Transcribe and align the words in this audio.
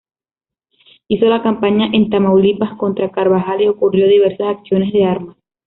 Hizo 1.09 1.25
la 1.27 1.43
campaña 1.43 1.87
en 1.93 2.09
Tamaulipas 2.09 2.75
contra 2.79 3.11
Carbajal, 3.11 3.61
y 3.61 3.67
concurrió 3.67 4.05
a 4.05 4.09
diversas 4.09 4.57
acciones 4.57 4.91
de 4.93 5.05
armas. 5.05 5.37